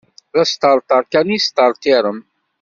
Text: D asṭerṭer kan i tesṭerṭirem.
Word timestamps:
D 0.33 0.35
asṭerṭer 0.41 1.03
kan 1.11 1.35
i 1.35 1.37
tesṭerṭirem. 1.39 2.19